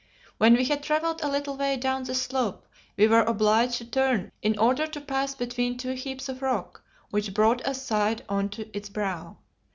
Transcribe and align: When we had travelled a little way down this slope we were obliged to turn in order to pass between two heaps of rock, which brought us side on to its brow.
When 0.39 0.55
we 0.55 0.65
had 0.65 0.81
travelled 0.81 1.21
a 1.21 1.29
little 1.29 1.55
way 1.55 1.77
down 1.77 2.05
this 2.05 2.23
slope 2.23 2.65
we 2.97 3.05
were 3.07 3.21
obliged 3.21 3.75
to 3.77 3.85
turn 3.85 4.31
in 4.41 4.57
order 4.57 4.87
to 4.87 4.99
pass 4.99 5.35
between 5.35 5.77
two 5.77 5.93
heaps 5.93 6.27
of 6.27 6.41
rock, 6.41 6.81
which 7.11 7.35
brought 7.35 7.63
us 7.67 7.83
side 7.85 8.23
on 8.27 8.49
to 8.49 8.75
its 8.75 8.89
brow. 8.89 9.37